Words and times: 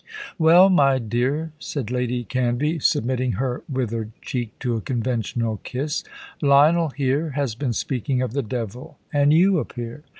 "Well, 0.39 0.71
my 0.71 0.97
dear," 0.97 1.51
said 1.59 1.91
Lady 1.91 2.23
Canvey, 2.23 2.79
submitting 2.81 3.33
her 3.33 3.61
withered 3.69 4.13
cheek 4.19 4.57
to 4.57 4.75
a 4.75 4.81
conventional 4.81 5.57
kiss. 5.57 6.03
"Lionel, 6.41 6.89
here, 6.89 7.29
has 7.35 7.53
been 7.53 7.73
speaking 7.73 8.19
of 8.19 8.33
the 8.33 8.41
devil, 8.41 8.97
and 9.13 9.31
you 9.31 9.59
appear. 9.59 10.01